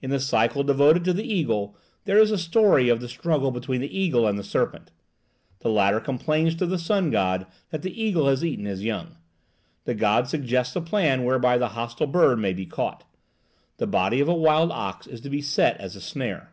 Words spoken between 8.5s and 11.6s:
his young. The god suggests a plan whereby